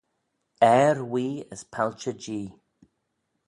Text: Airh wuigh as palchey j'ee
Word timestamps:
Airh 0.75 1.01
wuigh 1.11 1.45
as 1.53 1.61
palchey 1.73 2.17
j'ee 2.23 2.51